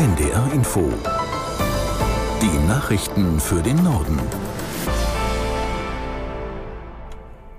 NDR 0.00 0.50
Info. 0.54 0.90
Die 2.40 2.66
Nachrichten 2.66 3.38
für 3.38 3.60
den 3.60 3.84
Norden. 3.84 4.18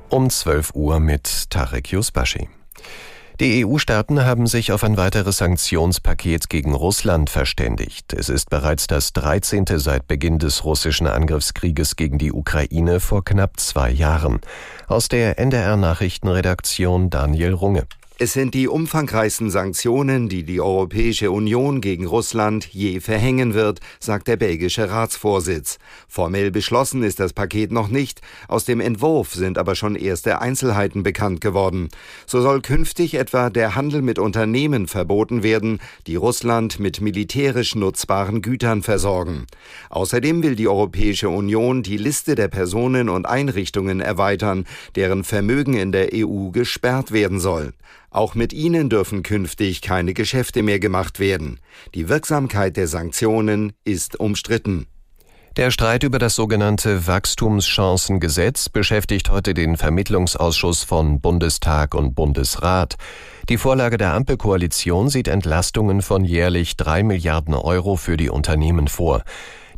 Um 0.10 0.28
12 0.28 0.72
Uhr 0.74 1.00
mit 1.00 1.52
Tarek 1.52 1.92
Yusbashi. 1.92 2.50
Die 3.40 3.64
EU-Staaten 3.64 4.26
haben 4.26 4.48
sich 4.48 4.72
auf 4.72 4.84
ein 4.84 4.98
weiteres 4.98 5.38
Sanktionspaket 5.38 6.50
gegen 6.50 6.74
Russland 6.74 7.30
verständigt. 7.30 8.12
Es 8.12 8.28
ist 8.28 8.50
bereits 8.50 8.88
das 8.88 9.14
13. 9.14 9.66
seit 9.76 10.08
Beginn 10.08 10.40
des 10.40 10.64
russischen 10.64 11.06
Angriffskrieges 11.06 11.96
gegen 11.96 12.18
die 12.18 12.32
Ukraine 12.32 13.00
vor 13.00 13.24
knapp 13.24 13.60
zwei 13.60 13.92
Jahren. 13.92 14.42
Aus 14.88 15.10
der 15.10 15.38
NDR 15.38 15.78
Nachrichtenredaktion 15.78 17.12
Daniel 17.12 17.54
Runge. 17.54 17.86
Es 18.24 18.34
sind 18.34 18.54
die 18.54 18.68
umfangreichsten 18.68 19.50
Sanktionen, 19.50 20.30
die 20.30 20.44
die 20.44 20.62
Europäische 20.62 21.32
Union 21.32 21.82
gegen 21.82 22.06
Russland 22.06 22.68
je 22.72 23.00
verhängen 23.00 23.56
wird, 23.56 23.80
sagt 24.00 24.28
der 24.28 24.38
belgische 24.38 24.92
Ratsvorsitz. 24.92 25.80
Formell 26.08 26.52
beschlossen 26.52 27.02
ist 27.02 27.20
das 27.20 27.34
Paket 27.34 27.72
noch 27.72 27.88
nicht, 27.88 28.22
aus 28.48 28.64
dem 28.64 28.80
Entwurf 28.80 29.34
sind 29.34 29.58
aber 29.58 29.74
schon 29.74 29.96
erste 29.96 30.40
Einzelheiten 30.40 31.02
bekannt 31.02 31.42
geworden. 31.42 31.90
So 32.28 32.44
soll 32.44 32.62
künftig 32.62 33.16
etwa 33.16 33.50
der 33.50 33.74
Handel 33.74 34.04
mit 34.04 34.20
Unternehmen 34.20 34.86
verboten 34.88 35.42
werden, 35.42 35.80
die 36.06 36.16
Russland 36.16 36.80
mit 36.80 37.02
militärisch 37.02 37.74
nutzbaren 37.74 38.44
Gütern 38.44 38.84
versorgen. 38.84 39.48
Außerdem 39.90 40.44
will 40.44 40.56
die 40.56 40.68
Europäische 40.68 41.30
Union 41.30 41.82
die 41.82 41.98
Liste 41.98 42.36
der 42.36 42.50
Personen 42.50 43.10
und 43.10 43.26
Einrichtungen 43.26 44.00
erweitern, 44.00 44.68
deren 44.96 45.24
Vermögen 45.24 45.74
in 45.74 45.92
der 45.92 46.10
EU 46.14 46.52
gesperrt 46.52 47.12
werden 47.12 47.40
soll. 47.40 47.74
Auch 48.12 48.36
mit 48.36 48.52
ihnen 48.52 48.90
dürfen 48.90 49.24
künftig 49.24 49.82
keine 49.82 50.14
Geschäfte 50.14 50.64
mehr 50.64 50.80
gemacht 50.80 51.20
werden. 51.20 51.62
Die 51.96 52.10
Wirksamkeit 52.10 52.76
der 52.76 52.88
Sanktionen 52.88 53.72
ist 53.86 54.20
umstritten. 54.20 54.86
Der 55.58 55.72
Streit 55.72 56.04
über 56.04 56.20
das 56.20 56.36
sogenannte 56.36 57.08
Wachstumschancengesetz 57.08 58.70
beschäftigt 58.70 59.30
heute 59.30 59.54
den 59.54 59.76
Vermittlungsausschuss 59.76 60.84
von 60.84 61.22
Bundestag 61.22 61.96
und 61.96 62.14
Bundesrat. 62.14 62.96
Die 63.50 63.58
Vorlage 63.58 63.98
der 63.98 64.14
Ampelkoalition 64.14 65.10
sieht 65.10 65.28
Entlastungen 65.28 66.02
von 66.02 66.24
jährlich 66.24 66.78
drei 66.78 67.04
Milliarden 67.04 67.54
Euro 67.54 67.96
für 67.96 68.16
die 68.18 68.30
Unternehmen 68.30 68.88
vor. 68.88 69.24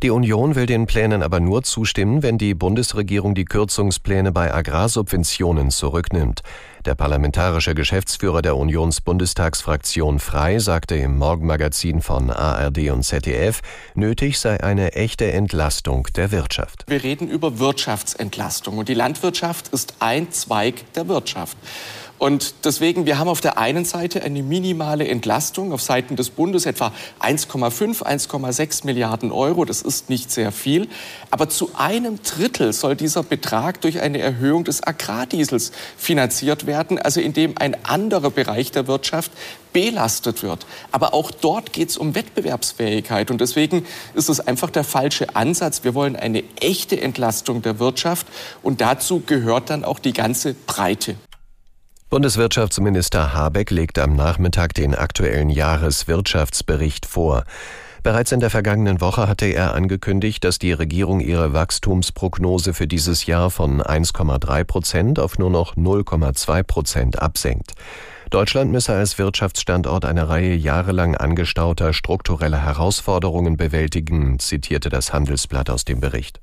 Die 0.04 0.10
Union 0.10 0.54
will 0.54 0.66
den 0.66 0.84
Plänen 0.84 1.22
aber 1.22 1.40
nur 1.40 1.62
zustimmen, 1.62 2.22
wenn 2.22 2.36
die 2.36 2.52
Bundesregierung 2.52 3.34
die 3.34 3.46
Kürzungspläne 3.46 4.32
bei 4.32 4.52
Agrarsubventionen 4.52 5.70
zurücknimmt. 5.70 6.42
Der 6.84 6.94
parlamentarische 6.94 7.74
Geschäftsführer 7.74 8.42
der 8.42 8.58
Unionsbundestagsfraktion 8.58 10.18
Frei 10.18 10.58
sagte 10.58 10.96
im 10.96 11.16
Morgenmagazin 11.16 12.02
von 12.02 12.28
ARD 12.28 12.90
und 12.90 13.02
ZDF, 13.02 13.62
nötig 13.94 14.38
sei 14.38 14.62
eine 14.62 14.92
echte 14.92 15.32
Entlastung 15.32 16.06
der 16.14 16.30
Wirtschaft. 16.30 16.84
Wir 16.86 17.02
reden 17.02 17.26
über 17.26 17.58
Wirtschaftsentlastung 17.58 18.76
und 18.76 18.90
die 18.90 18.94
Landwirtschaft 18.94 19.68
ist 19.68 19.94
ein 20.00 20.30
Zweig 20.32 20.92
der 20.92 21.08
Wirtschaft. 21.08 21.56
Und 22.18 22.54
deswegen, 22.64 23.06
wir 23.06 23.18
haben 23.18 23.28
auf 23.28 23.40
der 23.40 23.58
einen 23.58 23.84
Seite 23.84 24.22
eine 24.22 24.42
minimale 24.42 25.06
Entlastung 25.06 25.72
auf 25.72 25.82
Seiten 25.82 26.16
des 26.16 26.30
Bundes, 26.30 26.64
etwa 26.64 26.92
1,5, 27.20 28.02
1,6 28.02 28.86
Milliarden 28.86 29.32
Euro. 29.32 29.64
Das 29.64 29.82
ist 29.82 30.08
nicht 30.08 30.30
sehr 30.30 30.52
viel. 30.52 30.88
Aber 31.30 31.48
zu 31.48 31.72
einem 31.76 32.20
Drittel 32.22 32.72
soll 32.72 32.94
dieser 32.96 33.24
Betrag 33.24 33.80
durch 33.80 34.00
eine 34.00 34.20
Erhöhung 34.20 34.64
des 34.64 34.86
Agrardiesels 34.86 35.72
finanziert 35.96 36.66
werden, 36.66 36.98
also 36.98 37.20
indem 37.20 37.58
ein 37.58 37.84
anderer 37.84 38.30
Bereich 38.30 38.70
der 38.70 38.86
Wirtschaft 38.86 39.32
belastet 39.72 40.42
wird. 40.42 40.66
Aber 40.92 41.12
auch 41.12 41.30
dort 41.32 41.72
geht 41.72 41.90
es 41.90 41.98
um 41.98 42.14
Wettbewerbsfähigkeit. 42.14 43.30
Und 43.32 43.40
deswegen 43.40 43.84
ist 44.14 44.28
es 44.30 44.40
einfach 44.40 44.70
der 44.70 44.84
falsche 44.84 45.34
Ansatz. 45.34 45.84
Wir 45.84 45.94
wollen 45.94 46.16
eine 46.16 46.44
echte 46.60 46.98
Entlastung 46.98 47.60
der 47.60 47.80
Wirtschaft. 47.80 48.26
Und 48.62 48.80
dazu 48.80 49.22
gehört 49.26 49.68
dann 49.68 49.84
auch 49.84 49.98
die 49.98 50.12
ganze 50.12 50.54
Breite. 50.54 51.16
Bundeswirtschaftsminister 52.14 53.34
Habeck 53.34 53.72
legte 53.72 54.04
am 54.04 54.14
Nachmittag 54.14 54.72
den 54.72 54.94
aktuellen 54.94 55.50
Jahreswirtschaftsbericht 55.50 57.06
vor. 57.06 57.42
Bereits 58.04 58.30
in 58.30 58.38
der 58.38 58.50
vergangenen 58.50 59.00
Woche 59.00 59.26
hatte 59.26 59.46
er 59.46 59.74
angekündigt, 59.74 60.44
dass 60.44 60.60
die 60.60 60.70
Regierung 60.70 61.18
ihre 61.18 61.54
Wachstumsprognose 61.54 62.72
für 62.72 62.86
dieses 62.86 63.26
Jahr 63.26 63.50
von 63.50 63.82
1,3 63.82 64.62
Prozent 64.62 65.18
auf 65.18 65.38
nur 65.38 65.50
noch 65.50 65.74
0,2 65.74 66.62
Prozent 66.62 67.20
absenkt. 67.20 67.72
Deutschland 68.30 68.70
müsse 68.70 68.92
als 68.92 69.18
Wirtschaftsstandort 69.18 70.04
eine 70.04 70.28
Reihe 70.28 70.54
jahrelang 70.54 71.16
angestauter 71.16 71.92
struktureller 71.92 72.64
Herausforderungen 72.64 73.56
bewältigen, 73.56 74.38
zitierte 74.38 74.88
das 74.88 75.12
Handelsblatt 75.12 75.68
aus 75.68 75.84
dem 75.84 75.98
Bericht. 75.98 76.40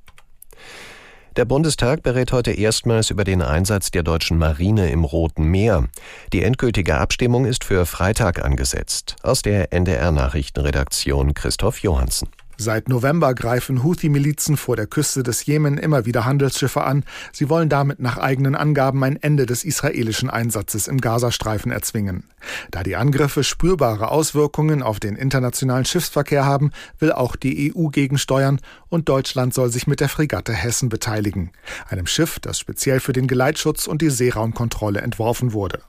Der 1.37 1.45
Bundestag 1.45 2.03
berät 2.03 2.33
heute 2.33 2.51
erstmals 2.51 3.09
über 3.09 3.23
den 3.23 3.41
Einsatz 3.41 3.89
der 3.89 4.03
deutschen 4.03 4.37
Marine 4.37 4.91
im 4.91 5.05
Roten 5.05 5.45
Meer. 5.45 5.87
Die 6.33 6.43
endgültige 6.43 6.97
Abstimmung 6.97 7.45
ist 7.45 7.63
für 7.63 7.85
Freitag 7.85 8.43
angesetzt. 8.43 9.15
Aus 9.23 9.41
der 9.41 9.71
NDR 9.71 10.11
Nachrichtenredaktion 10.11 11.33
Christoph 11.33 11.79
Johansen. 11.79 12.27
Seit 12.63 12.89
November 12.89 13.33
greifen 13.33 13.81
Houthi-Milizen 13.81 14.55
vor 14.55 14.75
der 14.75 14.85
Küste 14.85 15.23
des 15.23 15.43
Jemen 15.47 15.79
immer 15.79 16.05
wieder 16.05 16.25
Handelsschiffe 16.25 16.83
an. 16.83 17.03
Sie 17.33 17.49
wollen 17.49 17.69
damit 17.69 17.99
nach 17.99 18.19
eigenen 18.19 18.53
Angaben 18.53 19.03
ein 19.03 19.15
Ende 19.15 19.47
des 19.47 19.63
israelischen 19.63 20.29
Einsatzes 20.29 20.87
im 20.87 21.01
Gazastreifen 21.01 21.71
erzwingen. 21.71 22.23
Da 22.69 22.83
die 22.83 22.95
Angriffe 22.95 23.43
spürbare 23.43 24.11
Auswirkungen 24.11 24.83
auf 24.83 24.99
den 24.99 25.15
internationalen 25.15 25.85
Schiffsverkehr 25.85 26.45
haben, 26.45 26.69
will 26.99 27.11
auch 27.11 27.35
die 27.35 27.73
EU 27.75 27.87
gegensteuern 27.87 28.59
und 28.89 29.09
Deutschland 29.09 29.55
soll 29.55 29.71
sich 29.71 29.87
mit 29.87 29.99
der 29.99 30.09
Fregatte 30.09 30.53
Hessen 30.53 30.89
beteiligen. 30.89 31.49
Einem 31.89 32.05
Schiff, 32.05 32.39
das 32.39 32.59
speziell 32.59 32.99
für 32.99 33.13
den 33.13 33.25
Geleitschutz 33.25 33.87
und 33.87 34.03
die 34.03 34.11
Seeraumkontrolle 34.11 35.01
entworfen 35.01 35.53
wurde. 35.53 35.81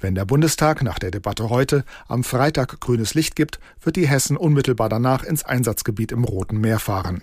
Wenn 0.00 0.14
der 0.14 0.24
Bundestag 0.24 0.82
nach 0.82 0.98
der 0.98 1.10
Debatte 1.10 1.50
heute 1.50 1.84
am 2.08 2.24
Freitag 2.24 2.80
grünes 2.80 3.14
Licht 3.14 3.36
gibt, 3.36 3.58
wird 3.82 3.96
die 3.96 4.08
Hessen 4.08 4.36
unmittelbar 4.36 4.88
danach 4.88 5.24
ins 5.24 5.44
Einsatzgebiet 5.44 6.12
im 6.12 6.24
Roten 6.24 6.58
Meer 6.58 6.78
fahren. 6.78 7.22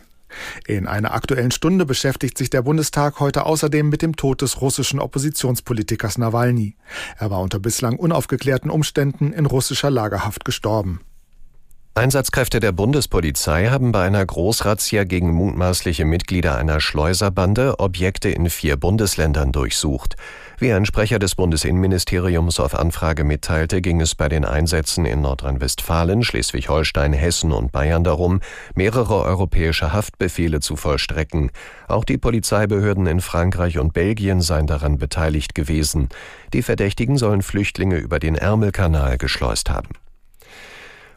In 0.65 0.87
einer 0.87 1.13
aktuellen 1.13 1.51
Stunde 1.51 1.85
beschäftigt 1.85 2.37
sich 2.37 2.49
der 2.49 2.63
Bundestag 2.63 3.19
heute 3.19 3.45
außerdem 3.45 3.87
mit 3.89 4.01
dem 4.01 4.15
Tod 4.15 4.41
des 4.41 4.61
russischen 4.61 4.99
Oppositionspolitikers 4.99 6.17
Nawalny. 6.17 6.75
Er 7.17 7.29
war 7.29 7.41
unter 7.41 7.59
bislang 7.59 7.97
unaufgeklärten 7.97 8.71
Umständen 8.71 9.31
in 9.31 9.45
russischer 9.45 9.91
Lagerhaft 9.91 10.43
gestorben. 10.45 11.01
Einsatzkräfte 11.95 12.59
der 12.59 12.71
Bundespolizei 12.71 13.67
haben 13.67 13.91
bei 13.91 14.03
einer 14.03 14.25
Großrazzia 14.25 15.03
gegen 15.03 15.31
mutmaßliche 15.31 16.05
Mitglieder 16.05 16.57
einer 16.57 16.79
Schleuserbande 16.79 17.79
Objekte 17.79 18.29
in 18.29 18.49
vier 18.49 18.77
Bundesländern 18.77 19.51
durchsucht. 19.51 20.15
Wie 20.57 20.73
ein 20.73 20.87
Sprecher 20.87 21.19
des 21.19 21.35
Bundesinnenministeriums 21.35 22.59
auf 22.59 22.73
Anfrage 22.73 23.23
mitteilte, 23.23 23.79
ging 23.79 24.01
es 24.01 24.15
bei 24.15 24.27
den 24.27 24.43
Einsätzen 24.43 25.05
in 25.05 25.21
Nordrhein-Westfalen, 25.21 26.23
Schleswig-Holstein, 26.23 27.13
Hessen 27.13 27.51
und 27.51 27.71
Bayern 27.71 28.03
darum, 28.03 28.39
mehrere 28.73 29.21
europäische 29.21 29.93
Haftbefehle 29.93 30.61
zu 30.61 30.75
vollstrecken. 30.75 31.51
Auch 31.87 32.05
die 32.05 32.17
Polizeibehörden 32.17 33.05
in 33.05 33.21
Frankreich 33.21 33.77
und 33.77 33.93
Belgien 33.93 34.41
seien 34.41 34.65
daran 34.65 34.97
beteiligt 34.97 35.53
gewesen. 35.53 36.09
Die 36.53 36.63
Verdächtigen 36.63 37.19
sollen 37.19 37.43
Flüchtlinge 37.43 37.97
über 37.97 38.17
den 38.17 38.33
Ärmelkanal 38.33 39.19
geschleust 39.19 39.69
haben. 39.69 39.89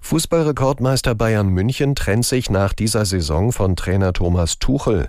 Fußballrekordmeister 0.01 1.15
Bayern 1.15 1.49
München 1.49 1.95
trennt 1.95 2.25
sich 2.25 2.49
nach 2.51 2.73
dieser 2.73 3.05
Saison 3.05 3.53
von 3.53 3.77
Trainer 3.77 4.12
Thomas 4.12 4.59
Tuchel. 4.59 5.09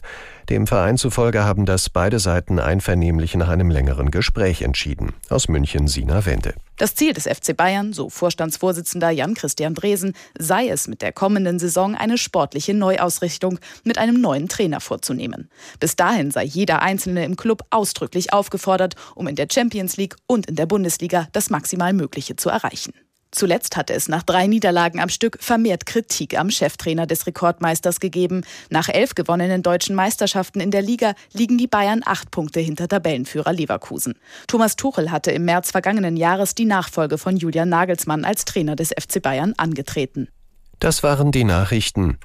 Dem 0.50 0.66
Verein 0.66 0.98
zufolge 0.98 1.44
haben 1.44 1.66
das 1.66 1.90
beide 1.90 2.20
Seiten 2.20 2.58
einvernehmlich 2.58 3.36
nach 3.36 3.50
einem 3.50 3.70
längeren 3.70 4.12
Gespräch 4.12 4.62
entschieden. 4.62 5.14
Aus 5.30 5.50
München 5.50 5.88
Sina 5.88 6.26
Wende. 6.26 6.56
Das 6.78 6.96
Ziel 6.96 7.14
des 7.14 7.24
FC 7.24 7.56
Bayern, 7.56 7.92
so 7.92 8.10
Vorstandsvorsitzender 8.10 9.10
Jan-Christian 9.10 9.74
Dresen, 9.74 10.14
sei 10.38 10.70
es 10.70 10.88
mit 10.88 11.02
der 11.02 11.12
kommenden 11.12 11.60
Saison 11.60 11.96
eine 11.96 12.18
sportliche 12.18 12.74
Neuausrichtung 12.74 13.60
mit 13.84 13.98
einem 13.98 14.22
neuen 14.22 14.48
Trainer 14.48 14.80
vorzunehmen. 14.80 15.50
Bis 15.80 15.96
dahin 15.96 16.32
sei 16.32 16.44
jeder 16.44 16.82
Einzelne 16.82 17.26
im 17.26 17.36
Club 17.36 17.64
ausdrücklich 17.72 18.32
aufgefordert, 18.32 18.96
um 19.16 19.28
in 19.28 19.36
der 19.36 19.48
Champions 19.52 19.98
League 19.98 20.16
und 20.28 20.46
in 20.46 20.56
der 20.56 20.66
Bundesliga 20.66 21.28
das 21.34 21.50
maximal 21.50 21.94
Mögliche 21.94 22.36
zu 22.36 22.50
erreichen. 22.50 22.94
Zuletzt 23.32 23.76
hatte 23.76 23.94
es 23.94 24.08
nach 24.08 24.24
drei 24.24 24.48
Niederlagen 24.48 25.00
am 25.00 25.10
Stück 25.10 25.38
vermehrt 25.42 25.86
Kritik 25.86 26.38
am 26.40 26.50
Cheftrainer 26.50 27.06
des 27.06 27.28
Rekordmeisters 27.28 28.00
gegeben. 28.00 28.44
Nach 28.70 28.90
elf 28.90 29.16
gewonnenen 29.16 29.64
deutschen 29.64 29.96
Meisterschaften 29.96 30.60
in 30.60 30.72
der 30.72 30.82
Liga 30.82 31.14
liegen 31.34 31.58
die 31.58 31.68
Bayern 31.68 32.02
acht 32.06 32.32
Punkte 32.32 32.60
hinter 32.60 32.88
Tabellenführer 32.88 33.54
Leverkusen. 33.54 34.16
Thomas 34.48 34.76
Tuchel 34.76 35.12
hatte 35.12 35.32
im 35.32 35.46
März 35.46 35.72
vergangenen 35.72 36.18
Jahres 36.18 36.56
die 36.56 36.66
Nachfolge 36.66 37.18
von 37.18 37.38
Julian 37.38 37.70
Nagelsmann 37.70 38.26
als 38.26 38.46
Trainer 38.46 38.76
des 38.76 38.90
FC 38.90 39.22
Bayern 39.22 39.54
angetreten. 39.58 40.30
Das 40.80 41.04
waren 41.04 41.32
die 41.32 41.44
Nachrichten. 41.44 42.20